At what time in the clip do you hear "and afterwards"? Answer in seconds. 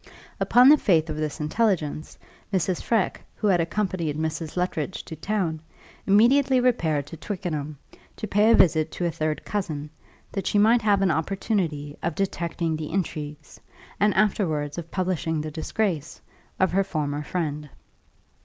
13.99-14.79